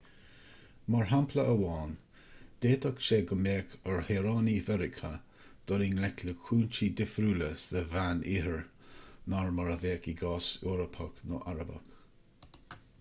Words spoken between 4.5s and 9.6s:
mheiriceá dul i ngleic le cúinsí difriúla sa mheánoirthear ná